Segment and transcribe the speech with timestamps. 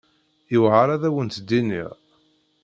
[0.51, 1.91] Yewɛeṛ ad awent-d-iniɣ.